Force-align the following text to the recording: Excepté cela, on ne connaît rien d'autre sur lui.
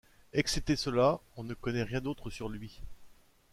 Excepté 0.33 0.75
cela, 0.75 1.19
on 1.37 1.43
ne 1.43 1.53
connaît 1.53 1.83
rien 1.83 2.01
d'autre 2.01 2.31
sur 2.31 2.49
lui. 2.49 2.81